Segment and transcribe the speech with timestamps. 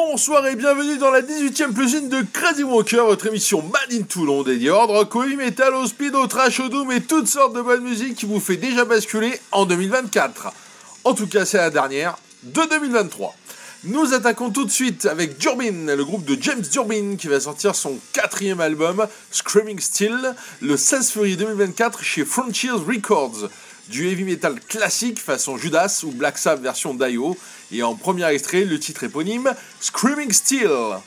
[0.00, 4.04] Bonsoir et bienvenue dans la 18ème plus une de Crazy Walker, votre émission Mad in
[4.04, 7.56] Toulon dédiée hard rock, au metal, au speed, au trash, au doom et toutes sortes
[7.56, 10.52] de bonne musique qui vous fait déjà basculer en 2024.
[11.02, 13.34] En tout cas, c'est la dernière de 2023.
[13.84, 17.74] Nous attaquons tout de suite avec Durbin, le groupe de James Durbin qui va sortir
[17.74, 23.48] son quatrième album Screaming Still le 16 février 2024 chez Frontiers Records.
[23.88, 27.36] Du heavy metal classique façon Judas ou Black Sabbath version Dio
[27.72, 30.98] et en premier extrait le titre éponyme Screaming Still.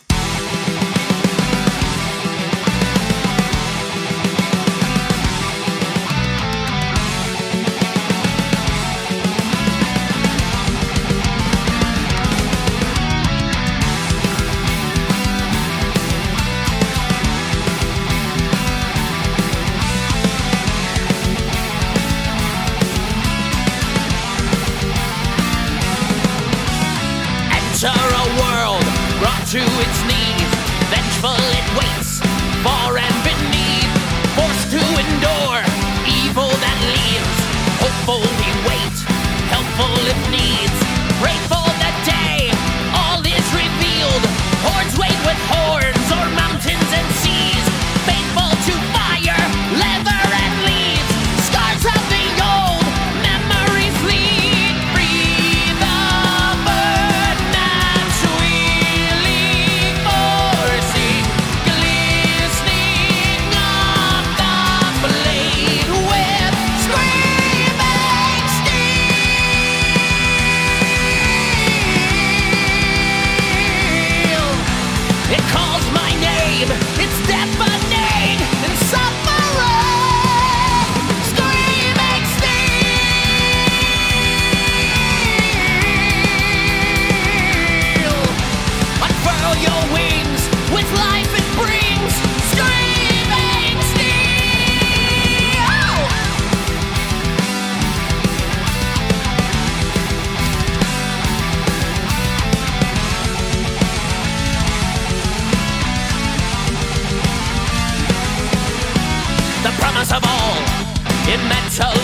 [111.49, 112.00] Metal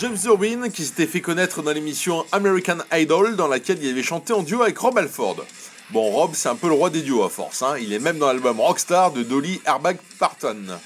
[0.00, 4.32] James Durbin qui s'était fait connaître dans l'émission American Idol dans laquelle il avait chanté
[4.32, 5.44] en duo avec Rob Alford.
[5.90, 7.74] Bon, Rob, c'est un peu le roi des duos à force, hein.
[7.80, 10.78] il est même dans l'album Rockstar de Dolly Airbag Parton.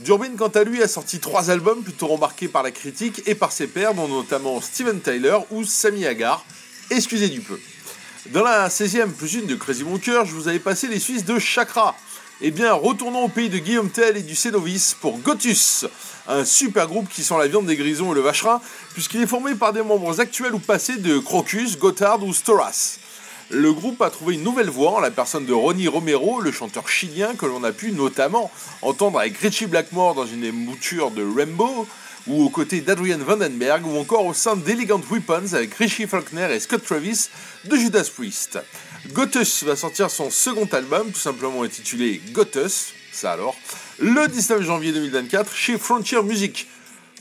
[0.00, 3.52] Durbin, quant à lui, a sorti trois albums plutôt remarqués par la critique et par
[3.52, 6.44] ses pairs, dont notamment Steven Tyler ou Sammy Hagar.
[6.90, 7.60] Excusez du peu.
[8.30, 11.38] Dans la 16e plus une de Crazy Monker, je vous avais passé les Suisses de
[11.38, 11.94] Chakra.
[12.40, 15.86] Eh bien, retournons au pays de Guillaume Tell et du Cénovis pour Gotus,
[16.28, 18.60] un super groupe qui sent la viande des grisons et le vacherin,
[18.92, 23.00] puisqu'il est formé par des membres actuels ou passés de Crocus, Gotthard ou Storas.
[23.50, 26.88] Le groupe a trouvé une nouvelle voix en la personne de Ronnie Romero, le chanteur
[26.88, 28.52] chilien que l'on a pu notamment
[28.82, 31.88] entendre avec Richie Blackmore dans une mouture de Rainbow,
[32.28, 36.60] ou aux côtés d'Adrian Vandenberg, ou encore au sein d'Elegant Weapons avec Richie Faulkner et
[36.60, 37.30] Scott Travis
[37.64, 38.60] de Judas Priest.
[39.06, 43.56] Gotus va sortir son second album, tout simplement intitulé Gotus, ça alors,
[43.98, 46.68] le 19 janvier 2024 chez Frontier Music.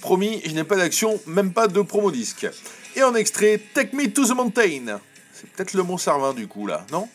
[0.01, 2.47] Promis, je n'ai pas d'action, même pas de promo disque.
[2.95, 4.99] Et en extrait, Take Me to the Mountain.
[5.33, 7.07] C'est peut-être le Mont Servin du coup là, non?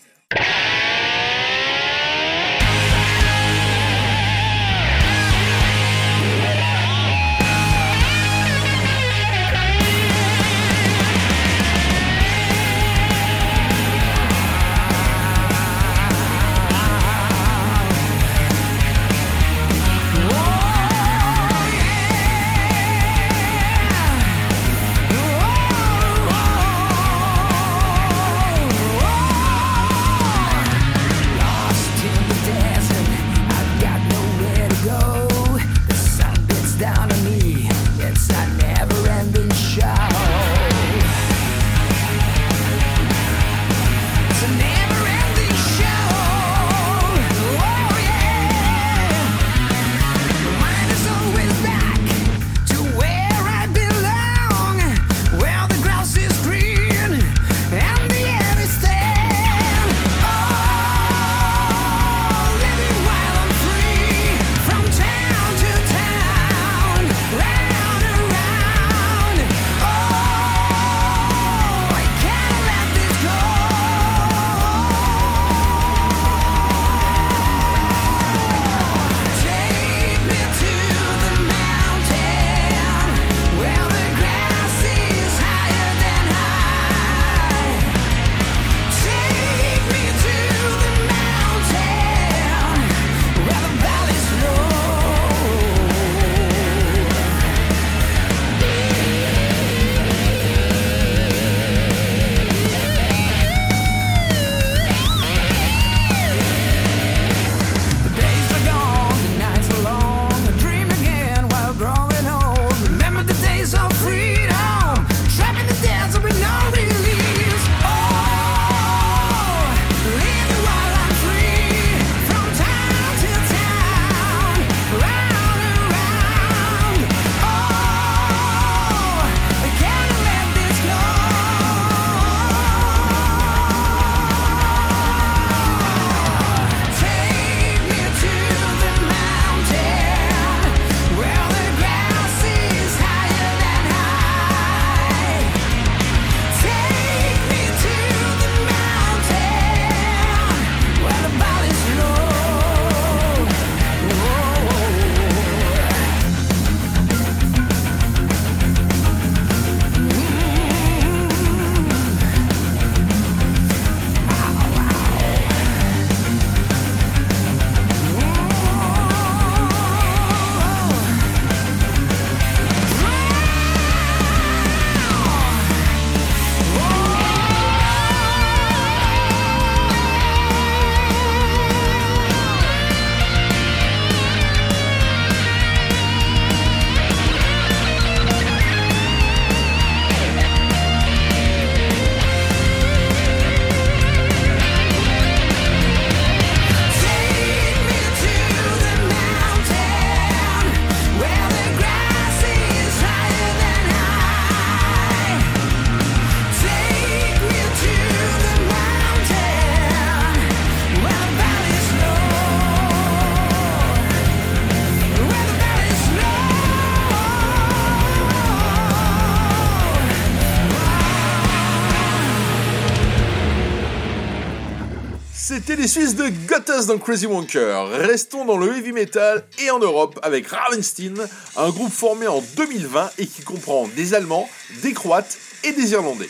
[225.76, 227.88] Les Suisses de Gottes dans Crazy Wonker.
[227.92, 231.14] Restons dans le heavy metal et en Europe avec Ravenstein,
[231.56, 234.48] un groupe formé en 2020 et qui comprend des Allemands,
[234.82, 236.28] des Croates et des Irlandais.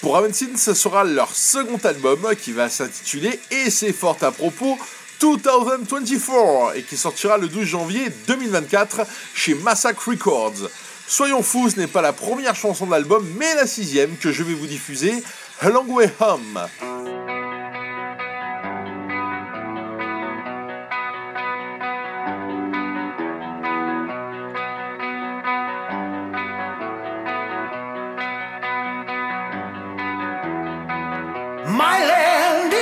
[0.00, 4.78] Pour Ravenstein, ce sera leur second album qui va s'intituler, et c'est fort à propos,
[5.20, 9.02] 2024 et qui sortira le 12 janvier 2024
[9.34, 10.70] chez Massacre Records.
[11.06, 14.42] Soyons fous, ce n'est pas la première chanson de l'album, mais la sixième que je
[14.42, 15.22] vais vous diffuser,
[15.60, 16.95] A Long Way Home.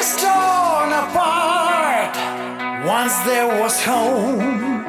[0.04, 2.14] Is torn apart.
[2.84, 4.84] Once there was home.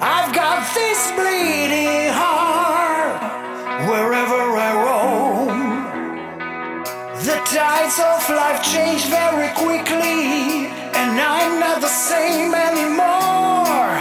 [0.00, 3.20] I've got this bleeding heart
[3.88, 5.58] wherever I roam.
[7.28, 10.20] The tides of life change very quickly,
[10.98, 13.92] and I'm not the same anymore.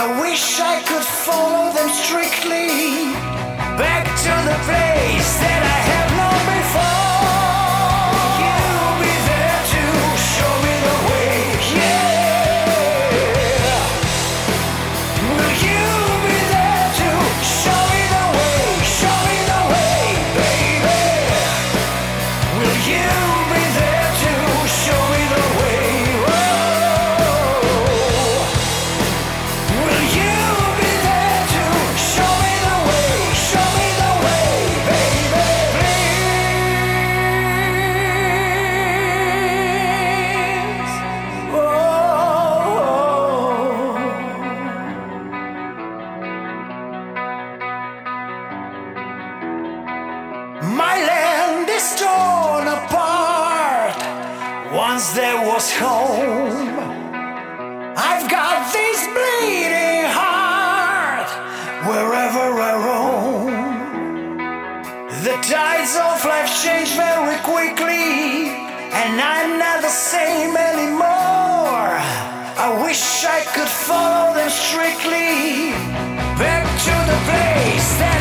[0.00, 2.68] I wish I could follow them strictly
[3.80, 5.63] back to the place that
[55.14, 56.74] there was home.
[57.96, 61.30] I've got this bleeding heart
[61.86, 63.54] wherever I roam.
[65.22, 68.50] The tides of life change very quickly,
[68.90, 71.94] and I'm not the same anymore.
[72.66, 75.70] I wish I could follow them strictly
[76.42, 78.13] back to the place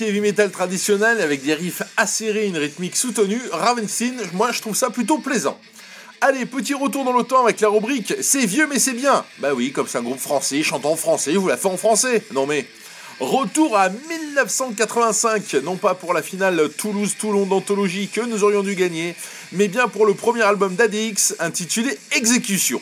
[0.00, 4.90] heavy metal traditionnel avec des riffs acérés une rythmique soutenue, Ravenstein, moi je trouve ça
[4.90, 5.58] plutôt plaisant.
[6.20, 9.24] Allez, petit retour dans le temps avec la rubrique C'est vieux mais c'est bien.
[9.38, 11.76] Bah oui, comme c'est un groupe français, chantant en français, je vous la fait en
[11.76, 12.22] français.
[12.32, 12.66] Non mais.
[13.20, 19.16] Retour à 1985, non pas pour la finale Toulouse-Toulon d'anthologie que nous aurions dû gagner,
[19.50, 22.80] mais bien pour le premier album d'ADX intitulé Exécution.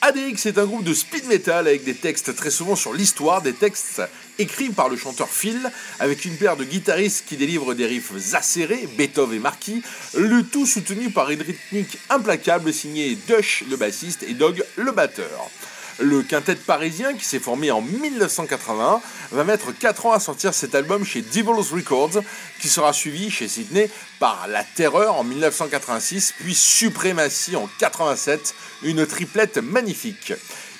[0.00, 3.52] ADX est un groupe de speed metal avec des textes très souvent sur l'histoire, des
[3.52, 4.00] textes
[4.38, 8.88] écrits par le chanteur Phil, avec une paire de guitaristes qui délivrent des riffs acérés,
[8.96, 9.82] Beethoven et Marquis,
[10.14, 15.50] le tout soutenu par une rythmique implacable signée Dush le bassiste et Dog le batteur.
[15.98, 19.00] Le quintet parisien, qui s'est formé en 1981,
[19.32, 22.22] va mettre 4 ans à sortir cet album chez Devil's Records,
[22.60, 23.88] qui sera suivi chez Sydney
[24.18, 30.34] par La Terreur en 1986, puis Suprématie en 87, une triplette magnifique.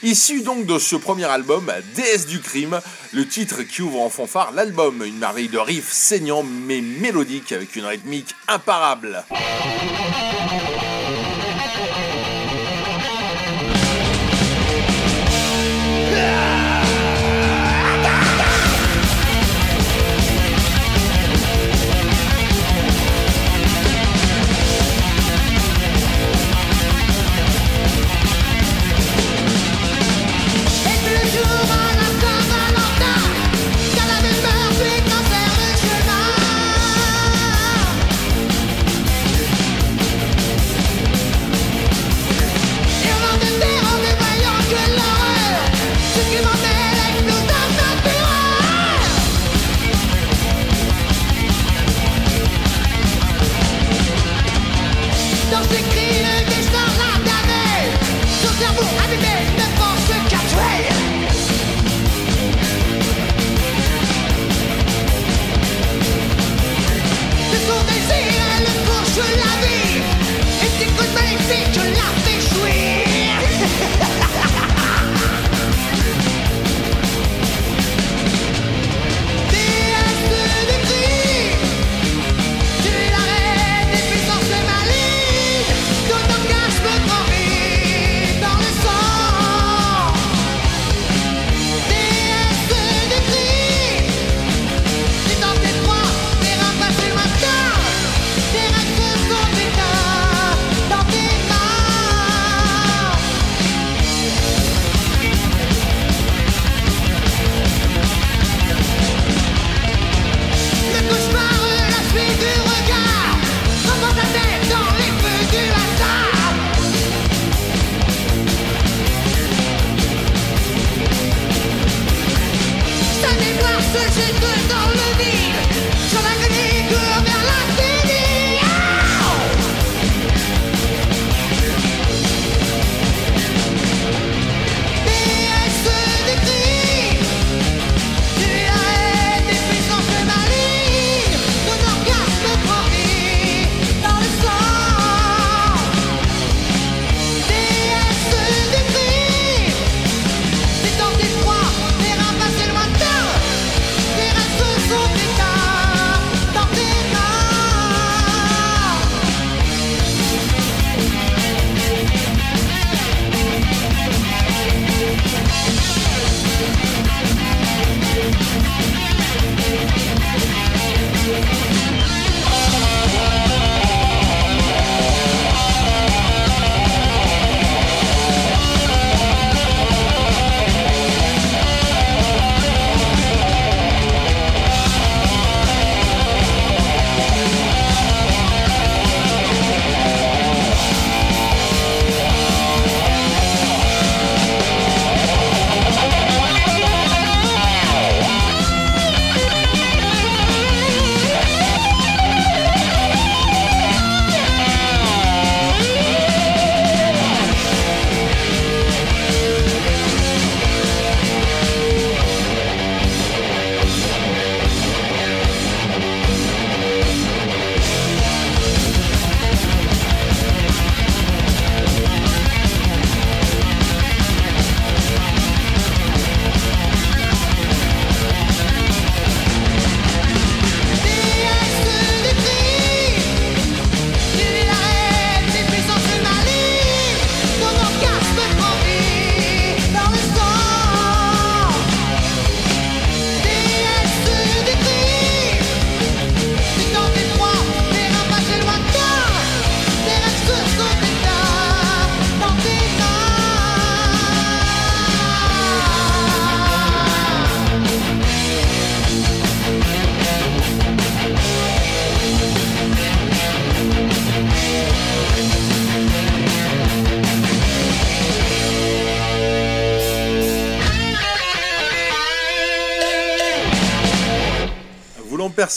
[0.07, 2.81] Issu donc de ce premier album, Déesse du crime,
[3.13, 7.75] le titre qui ouvre en fanfare l'album, une merveille de riffs saignants mais mélodiques avec
[7.75, 9.25] une rythmique imparable.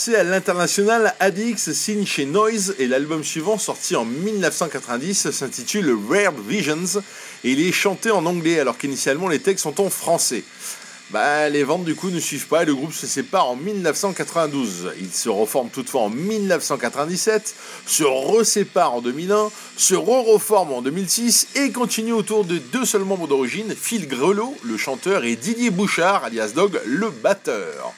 [0.00, 6.32] Percée à l'international, Addix signe chez Noise et l'album suivant, sorti en 1990, s'intitule Rare
[6.48, 7.02] Visions
[7.44, 10.42] et il est chanté en anglais alors qu'initialement les textes sont en français.
[11.10, 14.92] Bah, les ventes du coup ne suivent pas et le groupe se sépare en 1992.
[15.02, 21.72] Il se reforme toutefois en 1997, se resépare en 2001, se re-reforme en 2006 et
[21.72, 26.52] continue autour de deux seuls membres d'origine, Phil Grelot, le chanteur, et Didier Bouchard, alias
[26.54, 27.92] Dog, le batteur.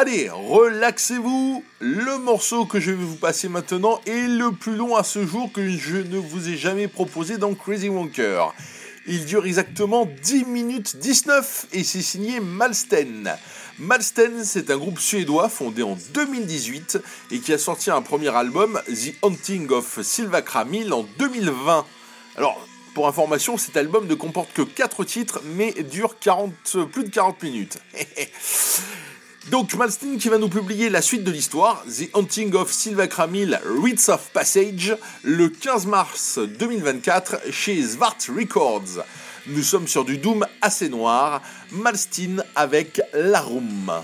[0.00, 1.64] Allez, relaxez-vous.
[1.80, 5.50] Le morceau que je vais vous passer maintenant est le plus long à ce jour
[5.50, 8.54] que je ne vous ai jamais proposé dans Crazy Wonker.
[9.08, 13.34] Il dure exactement 10 minutes 19 et c'est signé Malsten.
[13.80, 17.00] Malsten, c'est un groupe suédois fondé en 2018
[17.32, 21.84] et qui a sorti un premier album, The Haunting of Silva Kramil, en 2020.
[22.36, 26.52] Alors, pour information, cet album ne comporte que 4 titres mais dure 40,
[26.92, 27.78] plus de 40 minutes.
[29.50, 33.58] Donc Malstein qui va nous publier la suite de l'histoire, The Haunting of Silva Kramil,
[33.82, 39.04] Reads of Passage, le 15 mars 2024 chez Svart Records.
[39.46, 44.02] Nous sommes sur du Doom assez noir, Malstein avec Larum.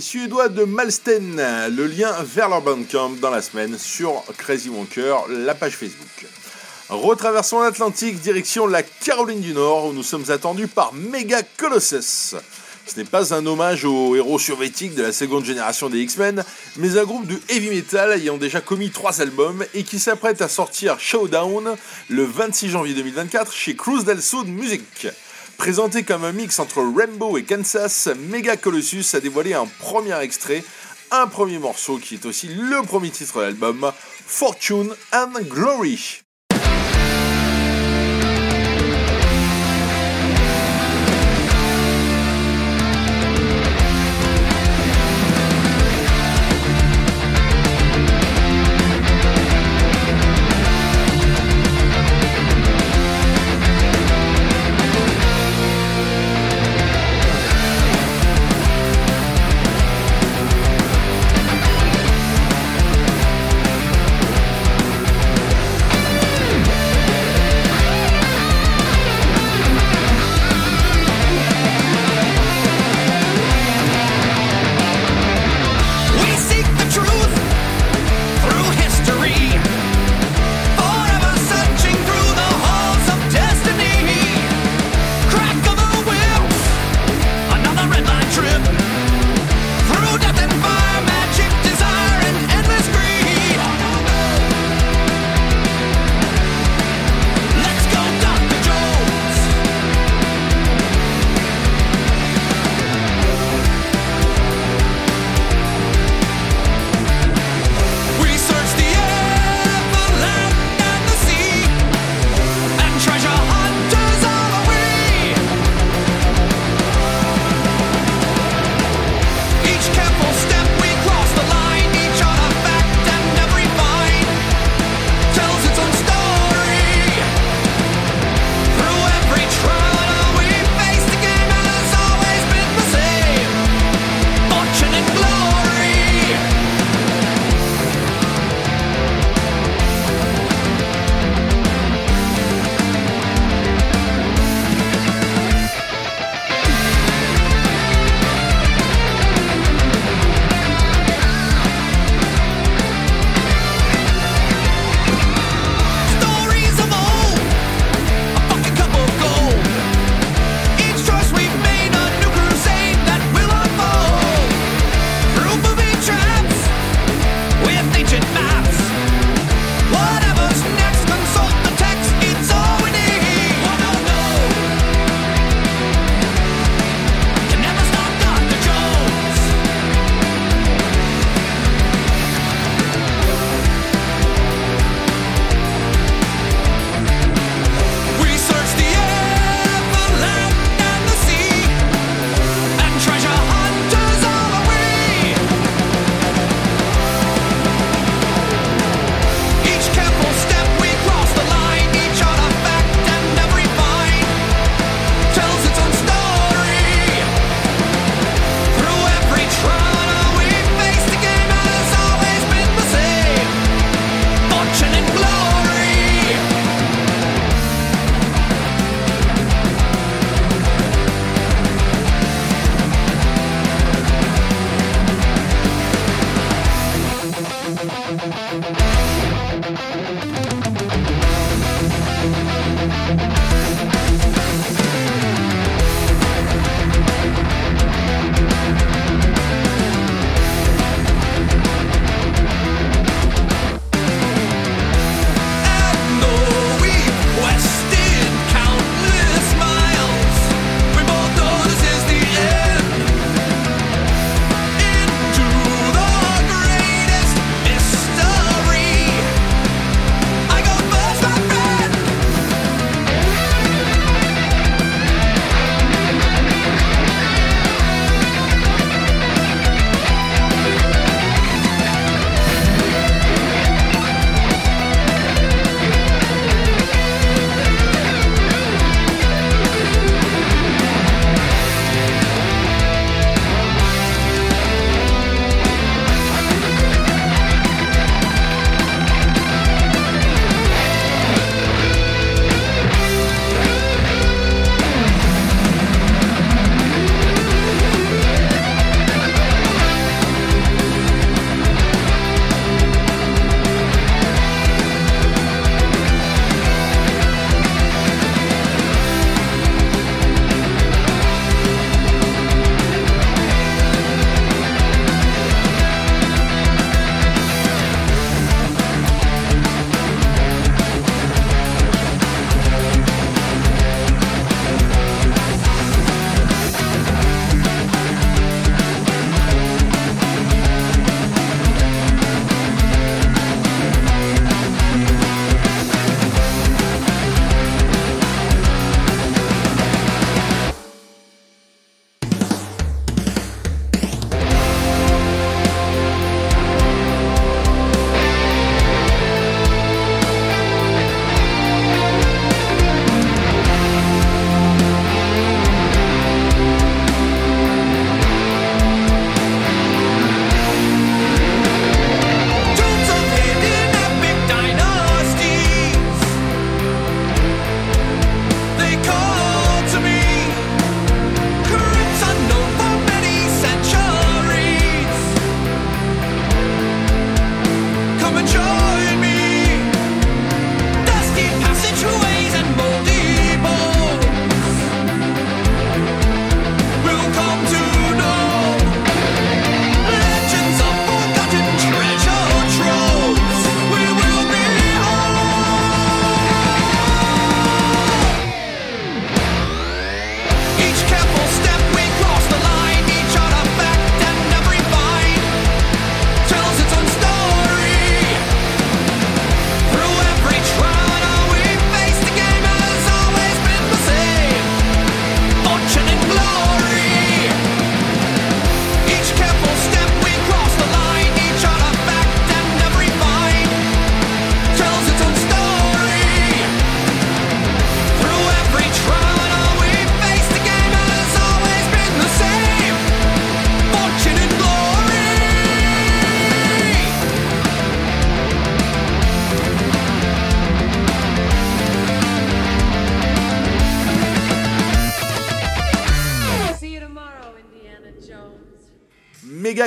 [0.00, 1.36] Suédois de Malsten,
[1.70, 6.26] le lien vers leur bandcamp dans la semaine sur Crazy Wonker, la page Facebook.
[6.88, 12.36] Retraversons l'Atlantique, direction la Caroline du Nord, où nous sommes attendus par Mega Colossus.
[12.86, 16.44] Ce n'est pas un hommage aux héros soviétiques de la seconde génération des X-Men,
[16.76, 20.48] mais un groupe de heavy metal ayant déjà commis trois albums et qui s'apprête à
[20.48, 21.76] sortir Showdown
[22.08, 25.08] le 26 janvier 2024 chez Cruz del Sud Music.
[25.58, 30.62] Présenté comme un mix entre Rainbow et Kansas, Mega Colossus a dévoilé un premier extrait,
[31.10, 33.90] un premier morceau qui est aussi le premier titre de l'album,
[34.26, 36.25] Fortune and Glory.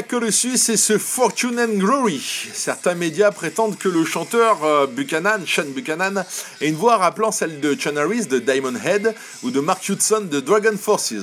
[0.03, 2.21] Que le Suisse et ce Fortune and Glory.
[2.53, 6.25] Certains médias prétendent que le chanteur euh, Buchanan, Sean Buchanan, a
[6.65, 10.39] une voix rappelant celle de Sean Harris de Diamond Head ou de Mark Hudson de
[10.39, 11.13] Dragon Forces.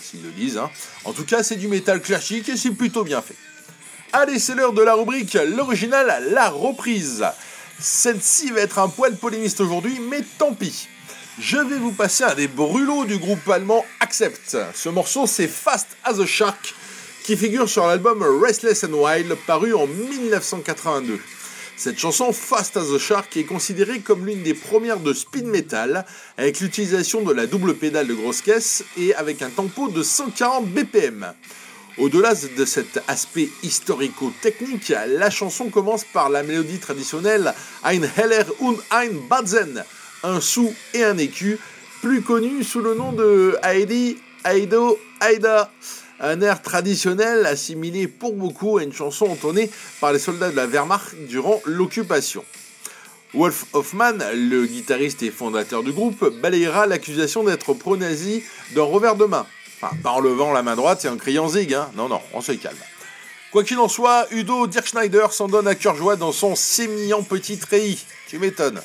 [0.00, 0.70] S'ils le disent, hein.
[1.04, 3.36] En tout cas, c'est du métal classique et c'est plutôt bien fait.
[4.12, 7.24] Allez, c'est l'heure de la rubrique l'original, la reprise.
[7.78, 10.88] Celle-ci va être un poil polémiste aujourd'hui, mais tant pis.
[11.38, 14.56] Je vais vous passer un des brûlots du groupe allemand Accept.
[14.74, 16.74] Ce morceau, c'est Fast as a Shark,
[17.22, 21.20] qui figure sur l'album Restless and Wild, paru en 1982.
[21.76, 26.04] Cette chanson Fast as a Shark est considérée comme l'une des premières de speed metal,
[26.36, 30.66] avec l'utilisation de la double pédale de grosse caisse et avec un tempo de 140
[30.66, 31.32] BPM.
[31.98, 37.54] Au-delà de cet aspect historico-technique, la chanson commence par la mélodie traditionnelle
[37.84, 39.84] Ein Heller und ein Batzen,
[40.24, 41.58] un sou et un écu,
[42.00, 45.70] plus connu sous le nom de Heidi, Aido, Aida.
[46.24, 49.68] Un air traditionnel assimilé pour beaucoup à une chanson entonnée
[50.00, 52.44] par les soldats de la Wehrmacht durant l'occupation.
[53.34, 58.44] Wolf Hoffman, le guitariste et fondateur du groupe, balayera l'accusation d'être pro-nazi
[58.76, 59.46] d'un revers de main.
[59.82, 61.90] Enfin, pas en levant la main droite et en criant zig, hein.
[61.96, 62.76] Non, non, on se calme.
[63.50, 67.58] Quoi qu'il en soit, Udo Dirkschneider s'en donne à cœur joie dans son sémillant petit
[67.58, 68.04] treillis.
[68.28, 68.80] Tu m'étonnes.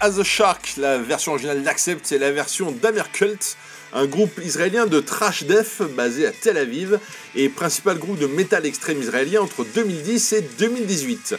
[0.00, 3.56] As a Shark, la version originale d'Accept, c'est la version d'Amercult,
[3.92, 6.98] un groupe israélien de trash death basé à Tel Aviv
[7.34, 11.34] et principal groupe de métal extrême israélien entre 2010 et 2018.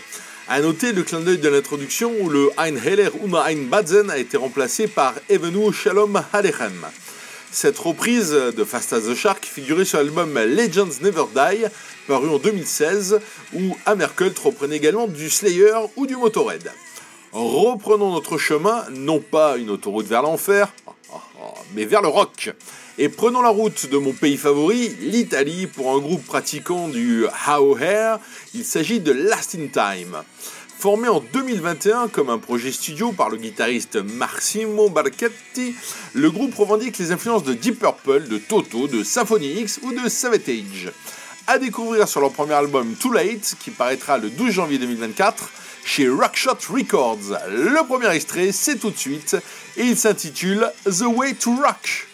[0.48, 4.18] A noter le clin d'œil de l'introduction où le Ein Heller Uma Ein Batzen a
[4.18, 6.86] été remplacé par Evenu Shalom Alechem.
[7.52, 11.66] Cette reprise de Fast as a Shark figurait sur l'album Legends Never Die,
[12.08, 13.20] paru en 2016,
[13.54, 16.72] où Hammercult reprenait également du Slayer ou du Motorhead.
[17.34, 20.74] Reprenons notre chemin, non pas une autoroute vers l'enfer,
[21.74, 22.54] mais vers le rock.
[22.98, 27.78] Et prenons la route de mon pays favori, l'Italie, pour un groupe pratiquant du How
[27.78, 28.20] Hair.
[28.54, 30.18] Il s'agit de Last in Time.
[30.78, 35.76] Formé en 2021 comme un projet studio par le guitariste Massimo Barchetti,
[36.14, 40.10] le groupe revendique les influences de Deep Purple, de Toto, de Symphony X ou de
[40.10, 40.92] Savatage.
[41.54, 45.50] À découvrir sur leur premier album Too Late, qui paraîtra le 12 janvier 2024
[45.84, 47.38] chez Rockshot Records.
[47.50, 49.36] Le premier extrait, c'est tout de suite,
[49.76, 52.08] et il s'intitule The Way to Rock.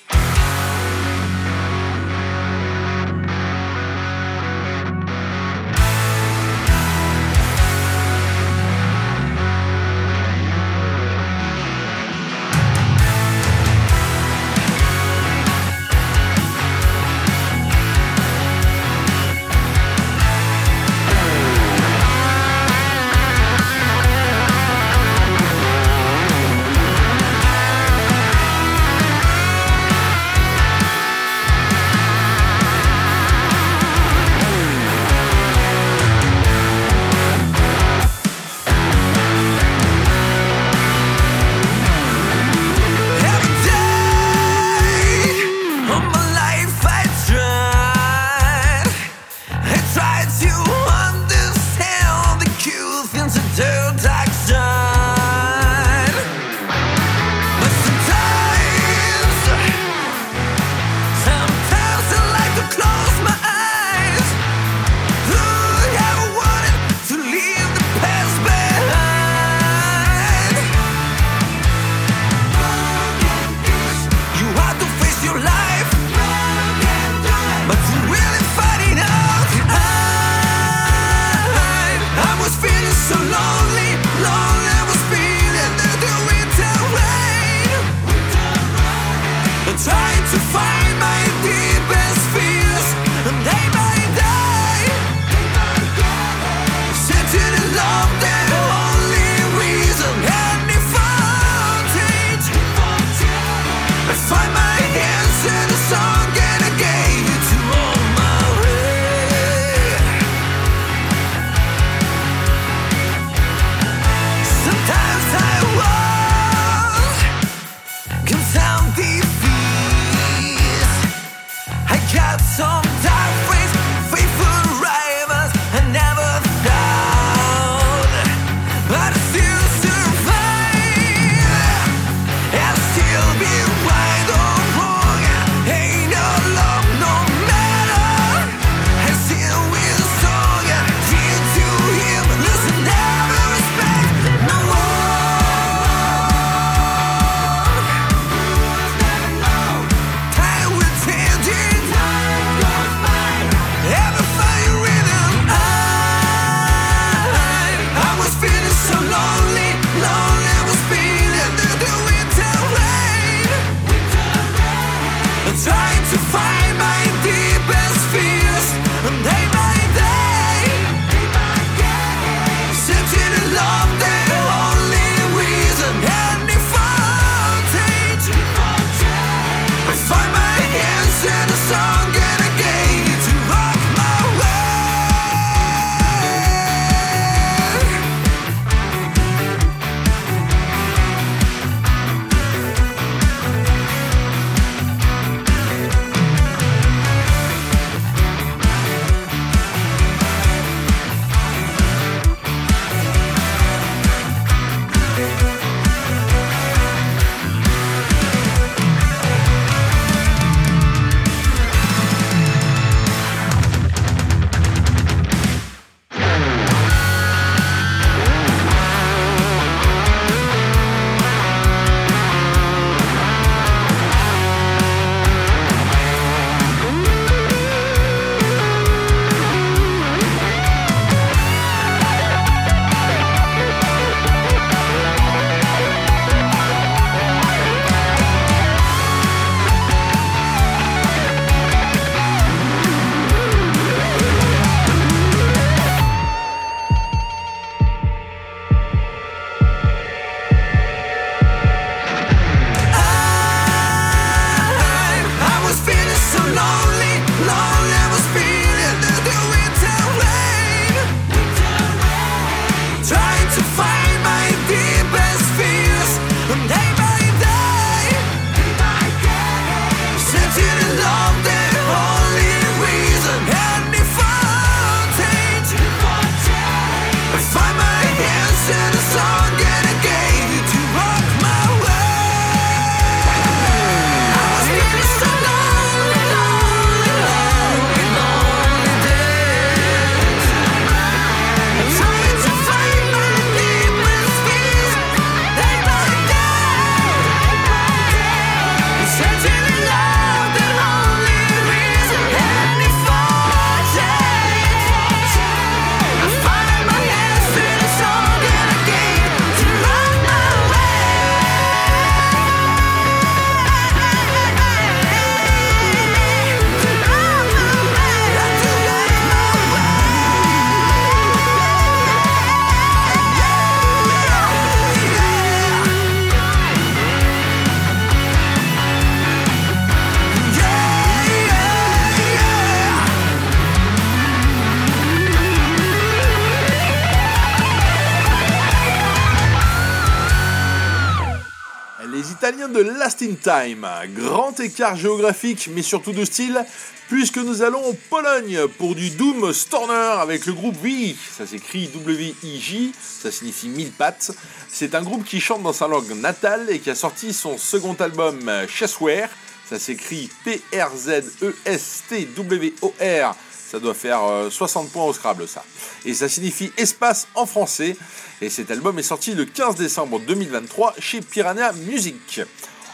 [342.51, 343.85] De Last in Time.
[344.15, 346.63] Grand écart géographique, mais surtout de style,
[347.09, 351.13] puisque nous allons en Pologne pour du Doom Storner avec le groupe V.
[351.37, 354.31] Ça s'écrit W-I-J, ça signifie mille pattes.
[354.69, 357.97] C'est un groupe qui chante dans sa langue natale et qui a sorti son second
[357.99, 359.27] album Chessware.
[359.69, 363.35] Ça s'écrit P-R-Z-E-S-T-W-O-R.
[363.69, 365.63] Ça doit faire euh, 60 points au Scrabble, ça.
[366.05, 367.97] Et ça signifie espace en français.
[368.41, 372.41] Et cet album est sorti le 15 décembre 2023 chez Piranha Music.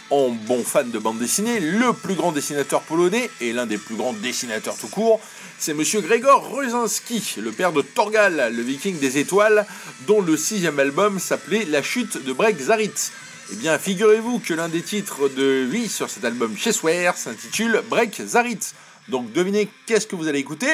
[0.10, 3.96] En bon fan de bande dessinée, le plus grand dessinateur polonais et l'un des plus
[3.96, 5.20] grands dessinateurs tout court,
[5.60, 9.66] c'est monsieur Gregor Rosinski, le père de Torgal, le viking des étoiles,
[10.08, 13.12] dont le sixième album s'appelait La chute de Break Zarit.
[13.52, 18.22] Eh bien, figurez-vous que l'un des titres de vie sur cet album Chessware s'intitule Break
[18.26, 18.74] Zarit.
[19.10, 20.68] Donc devinez qu'est-ce que vous allez écouter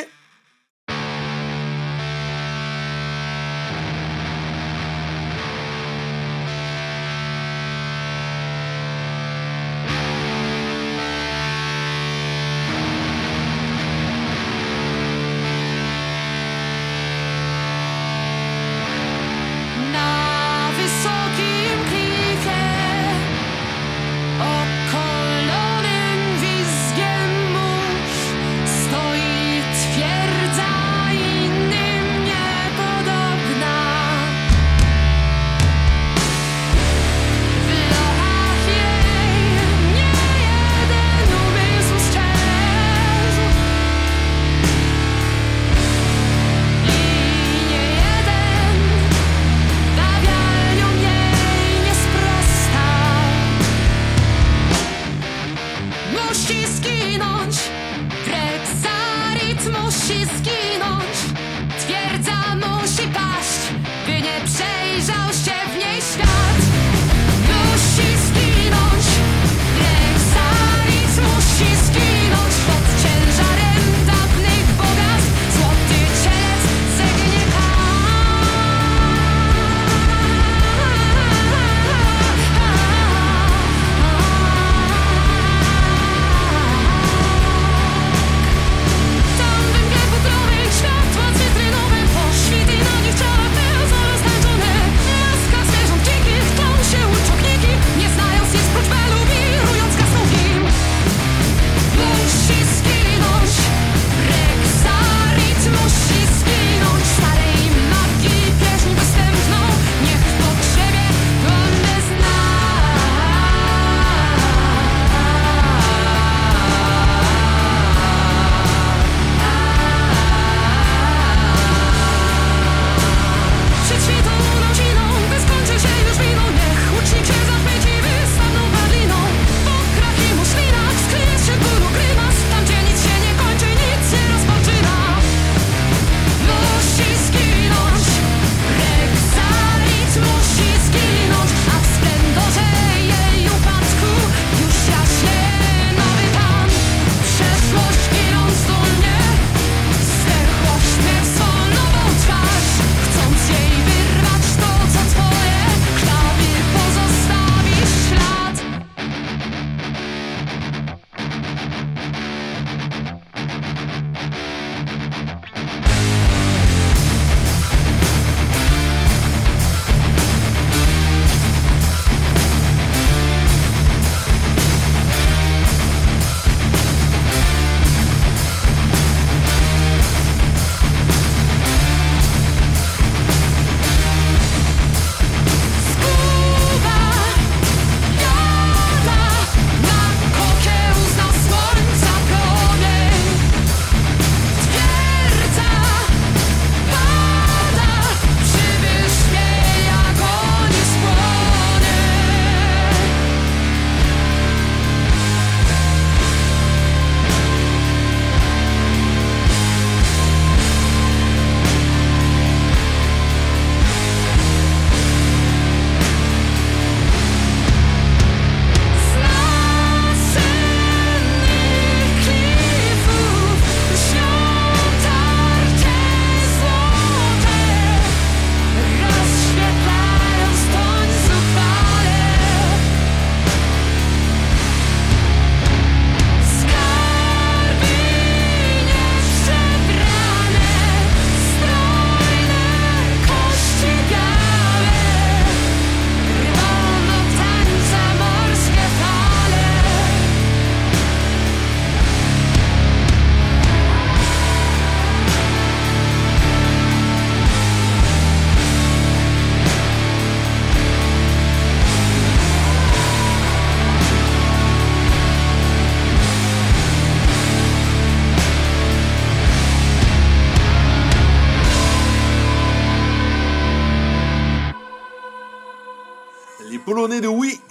[60.10, 60.99] シスキーの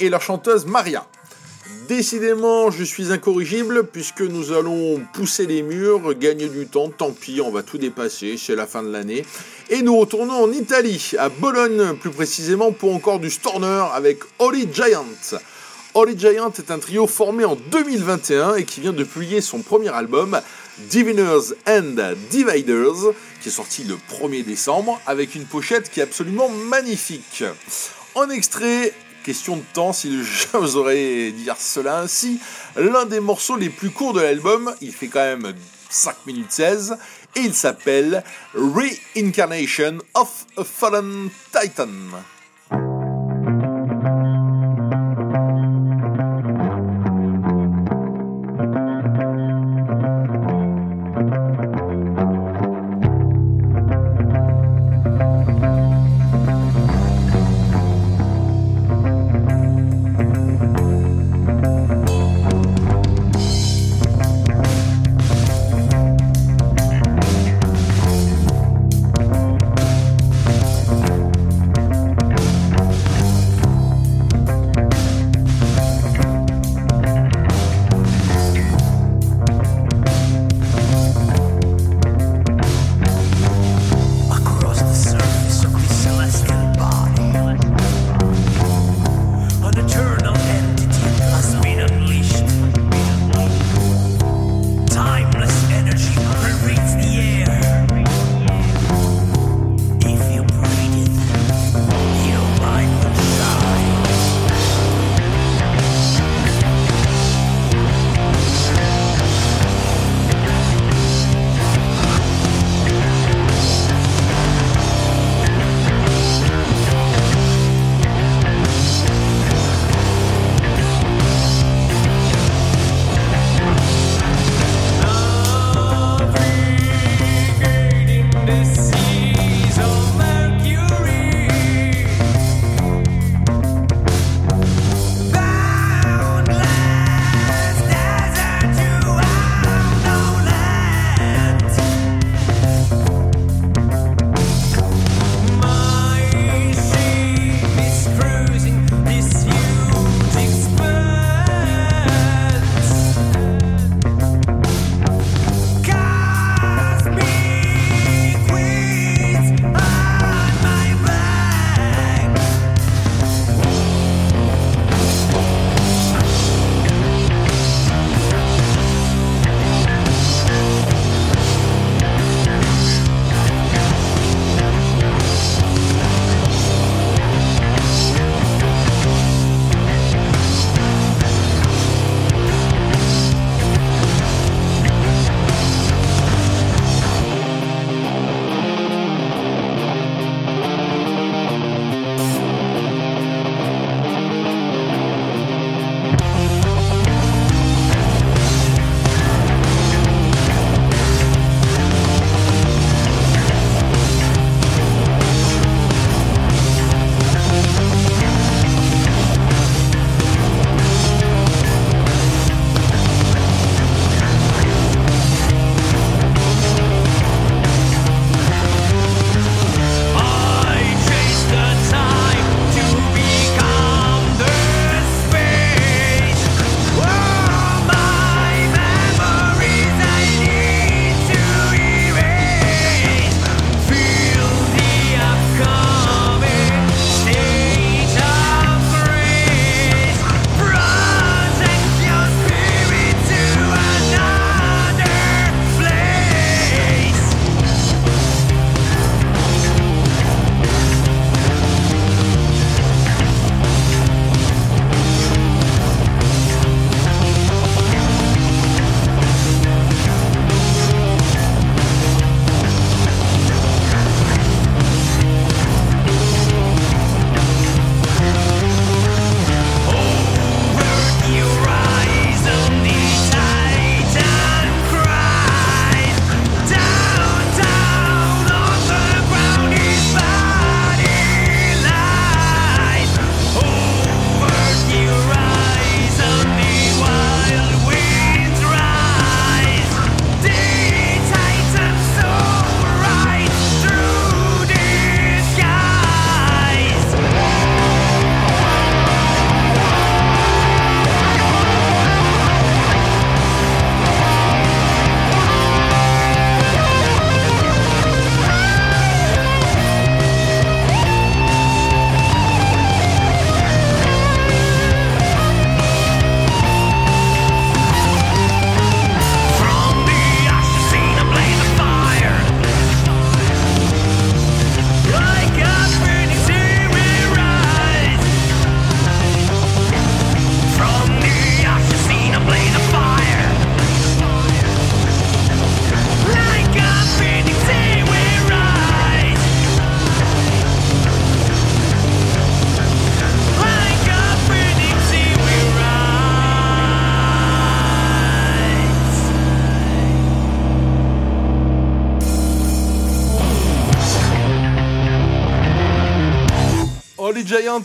[0.08, 1.06] et leur chanteuse Maria.
[1.86, 7.42] Décidément, je suis incorrigible puisque nous allons pousser les murs, gagner du temps, tant pis,
[7.42, 9.24] on va tout dépasser, c'est la fin de l'année.
[9.68, 14.66] Et nous retournons en Italie, à Bologne plus précisément pour encore du Storner avec Holy
[14.72, 15.04] Giant.
[15.92, 19.90] Holy Giant est un trio formé en 2021 et qui vient de publier son premier
[19.90, 20.40] album,
[20.90, 21.96] Diviners and
[22.30, 27.44] Dividers, qui est sorti le 1er décembre avec une pochette qui est absolument magnifique.
[28.14, 28.94] En extrait,
[29.28, 32.40] question de temps si j'oserais dire cela ainsi,
[32.76, 35.52] l'un des morceaux les plus courts de l'album, il fait quand même
[35.90, 36.96] 5 minutes 16,
[37.36, 38.24] et il s'appelle
[38.54, 41.88] Reincarnation of a Fallen Titan.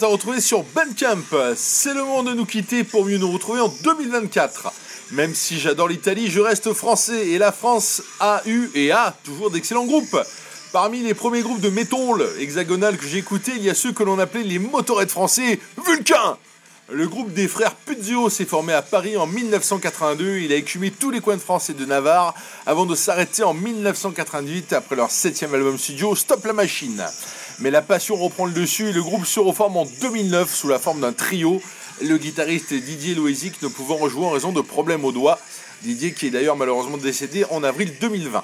[0.01, 1.53] À retrouver sur Bandcamp.
[1.55, 4.71] C'est le moment de nous quitter pour mieux nous retrouver en 2024.
[5.11, 9.51] Même si j'adore l'Italie, je reste français et la France a eu et a toujours
[9.51, 10.17] d'excellents groupes.
[10.71, 14.01] Parmi les premiers groupes de métal hexagonal que j'ai écoutés, il y a ceux que
[14.01, 16.37] l'on appelait les motorettes français Vulcain.
[16.89, 20.39] Le groupe des frères Puzio s'est formé à Paris en 1982.
[20.39, 22.33] Il a écumé tous les coins de France et de Navarre
[22.65, 27.05] avant de s'arrêter en 1998 après leur septième album studio Stop la Machine.
[27.59, 30.79] Mais la passion reprend le dessus et le groupe se reforme en 2009 sous la
[30.79, 31.61] forme d'un trio.
[32.01, 35.39] Le guitariste Didier Loisic ne pouvant rejouer en raison de problèmes au doigt.
[35.83, 38.43] Didier qui est d'ailleurs malheureusement décédé en avril 2020.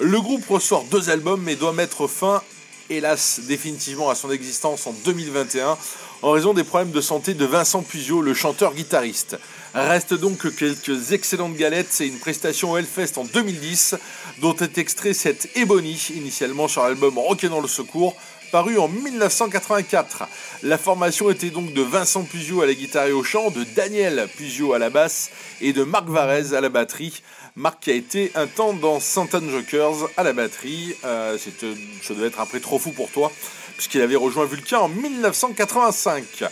[0.00, 2.42] Le groupe ressort deux albums mais doit mettre fin,
[2.90, 5.78] hélas, définitivement à son existence en 2021
[6.22, 9.38] en raison des problèmes de santé de Vincent Puisiot, le chanteur-guitariste.
[9.74, 13.96] Reste donc que quelques excellentes galettes et une prestation au Hellfest en 2010
[14.40, 18.14] dont est extrait cette Ebony, initialement sur l'album Rock dans le secours,
[18.52, 20.24] paru en 1984.
[20.62, 24.28] La formation était donc de Vincent Puisiot à la guitare et au chant, de Daniel
[24.36, 25.30] Puisiot à la basse
[25.62, 27.22] et de Marc Varese à la batterie.
[27.56, 30.94] Marc qui a été un temps dans Santan Jokers à la batterie.
[31.04, 33.32] Euh, c'était- ça devait être un trop fou pour toi,
[33.76, 36.44] puisqu'il avait rejoint Vulcain en 1985.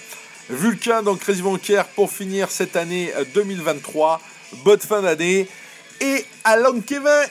[0.49, 4.21] Vulcain dans Crazy Bancaire pour finir cette année euh, 2023.
[4.65, 5.47] Bonne fin d'année.
[6.01, 7.29] Et Alan Kevin